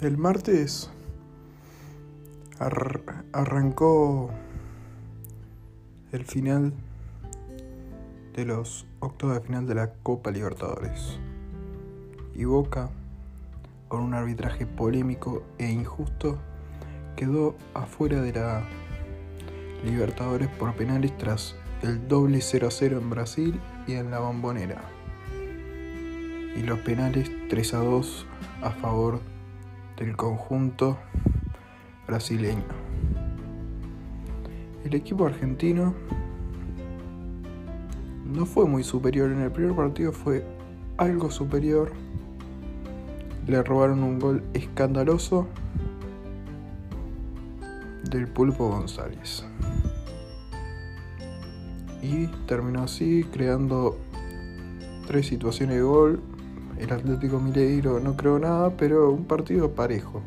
[0.00, 0.88] El martes
[3.32, 4.30] arrancó
[6.12, 6.72] el final
[8.36, 11.18] de los octavos de final de la Copa Libertadores.
[12.32, 12.90] Y Boca,
[13.88, 16.38] con un arbitraje polémico e injusto,
[17.16, 18.62] quedó afuera de la
[19.84, 24.80] Libertadores por penales tras el doble 0 a 0 en Brasil y en la Bombonera.
[26.54, 28.26] Y los penales 3 a 2
[28.62, 29.37] a favor de
[29.98, 30.96] del conjunto
[32.06, 32.62] brasileño.
[34.84, 35.94] El equipo argentino
[38.24, 40.44] no fue muy superior en el primer partido, fue
[40.96, 41.92] algo superior.
[43.46, 45.48] Le robaron un gol escandaloso
[48.10, 49.44] del Pulpo González.
[52.02, 53.98] Y terminó así, creando
[55.06, 56.22] tres situaciones de gol,
[56.78, 60.22] el Atlético Mineiro no creo nada, pero un partido parejo.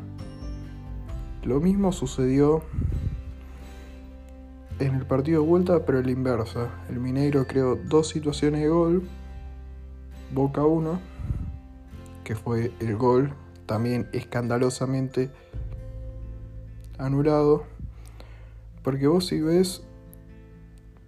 [1.42, 2.62] Lo mismo sucedió
[4.78, 6.70] en el partido de vuelta, pero el inversa.
[6.88, 9.02] El Mineiro creó dos situaciones de gol,
[10.32, 11.00] Boca 1,
[12.24, 13.32] que fue el gol
[13.66, 15.30] también escandalosamente
[16.98, 17.64] anulado.
[18.82, 19.82] Porque vos si ves,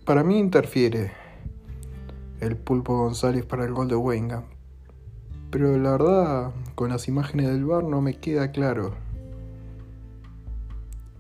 [0.05, 1.13] para mí interfiere
[2.41, 4.45] el Pulpo González para el gol de Wenga.
[5.55, 8.93] Pero la verdad, con las imágenes del bar no me queda claro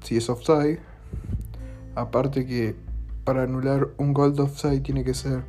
[0.02, 0.80] si es offside.
[1.94, 2.74] Aparte que
[3.22, 5.44] para anular un gol de offside tiene que ser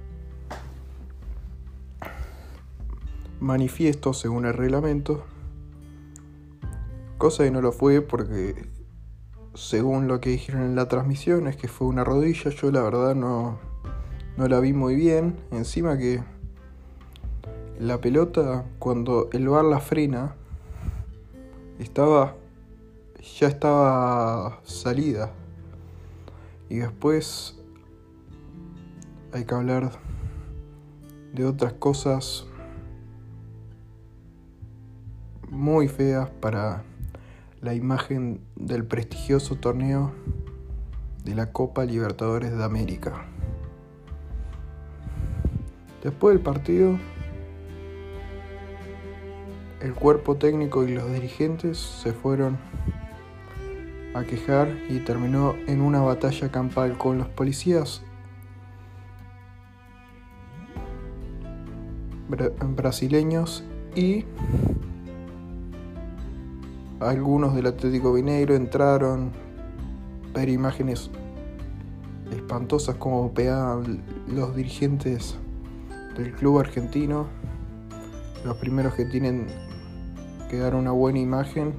[3.39, 5.25] manifiesto según el reglamento.
[7.17, 8.69] Cosa que no lo fue porque
[9.55, 12.51] según lo que dijeron en la transmisión es que fue una rodilla.
[12.51, 13.57] Yo la verdad no,
[14.37, 15.39] no la vi muy bien.
[15.49, 16.34] Encima que
[17.79, 20.35] la pelota, cuando el bar la frena,
[21.79, 22.35] estaba.
[23.39, 25.31] ya estaba salida.
[26.69, 27.57] Y después
[29.33, 29.91] hay que hablar
[31.33, 32.45] de otras cosas
[35.49, 36.83] muy feas para
[37.61, 40.11] la imagen del prestigioso torneo
[41.23, 43.25] de la Copa Libertadores de América.
[46.03, 46.97] Después del partido
[49.85, 52.57] el cuerpo técnico y los dirigentes se fueron
[54.15, 58.01] a quejar y terminó en una batalla campal con los policías.
[62.75, 63.63] Brasileños
[63.95, 64.25] y
[66.99, 69.33] algunos del Atlético Mineiro entraron
[70.33, 71.11] ver imágenes
[72.31, 74.01] espantosas como pegaban
[74.33, 75.37] los dirigentes
[76.17, 77.27] del club argentino,
[78.43, 79.45] los primeros que tienen
[80.49, 81.73] que dar una buena imagen.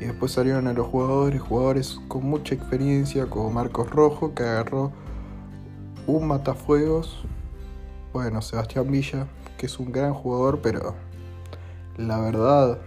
[0.00, 4.92] Y después salieron a los jugadores, jugadores con mucha experiencia, como Marcos Rojo, que agarró
[6.06, 7.24] un matafuegos.
[8.12, 10.94] Bueno, Sebastián Villa, que es un gran jugador, pero
[11.96, 12.78] la verdad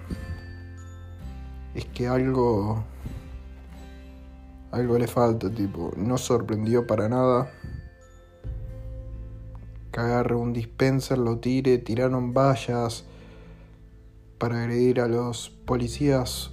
[1.75, 2.83] es que algo
[4.71, 7.51] algo le falta, tipo, no sorprendió para nada.
[9.91, 13.03] Que agarre un dispenser, lo tire, tiraron vallas,
[14.41, 16.49] para agredir a los policías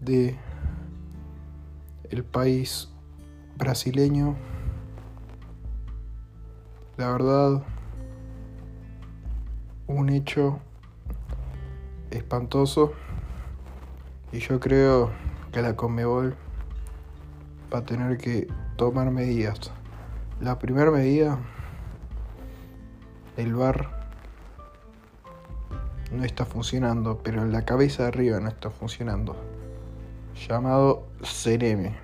[0.00, 0.38] de
[2.08, 2.88] el país
[3.58, 4.36] brasileño.
[6.96, 7.62] La verdad,
[9.86, 10.60] un hecho
[12.10, 12.94] espantoso
[14.32, 15.10] y yo creo
[15.52, 16.36] que la Conmebol
[17.70, 19.70] va a tener que tomar medidas.
[20.40, 21.38] La primera medida,
[23.36, 23.99] el bar
[26.10, 29.36] no está funcionando, pero en la cabeza de arriba no está funcionando.
[30.48, 31.96] Llamado Cereme,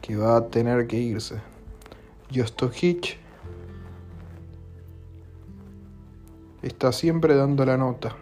[0.00, 1.40] que va a tener que irse.
[2.30, 3.18] Hitch
[6.62, 8.16] está siempre dando la nota.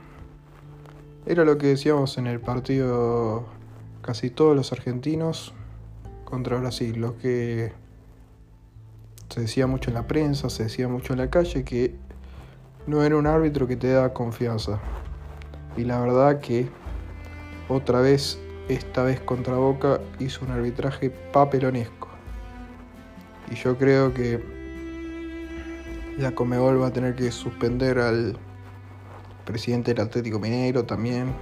[1.26, 3.46] Era lo que decíamos en el partido
[4.02, 5.52] casi todos los argentinos
[6.24, 7.72] contra Brasil, lo que
[9.28, 11.96] se decía mucho en la prensa, se decía mucho en la calle, que
[12.86, 14.80] no era un árbitro que te da confianza.
[15.76, 16.68] Y la verdad que
[17.68, 18.38] otra vez,
[18.68, 22.08] esta vez contra Boca, hizo un arbitraje papelonesco.
[23.50, 24.42] Y yo creo que
[26.18, 28.38] la Comebol va a tener que suspender al
[29.44, 31.32] presidente del Atlético Mineiro también.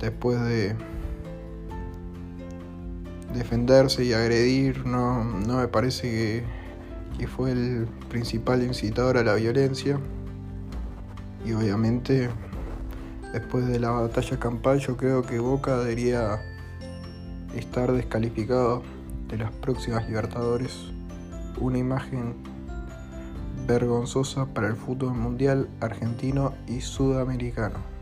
[0.00, 0.74] Después de
[3.34, 6.65] defenderse y agredir, no, no me parece que
[7.18, 9.98] que fue el principal incitador a la violencia
[11.44, 12.30] y obviamente
[13.36, 16.40] Después de la batalla campal yo creo que Boca debería
[17.54, 18.82] estar descalificado
[19.28, 20.72] de las próximas Libertadores.
[21.60, 22.34] Una imagen
[23.66, 27.95] vergonzosa para el fútbol mundial argentino y sudamericano.